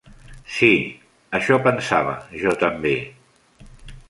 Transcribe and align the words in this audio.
Sí, 0.53 0.69
això 1.41 1.59
pensava 1.69 2.17
jo 2.45 2.57
també. 2.65 2.97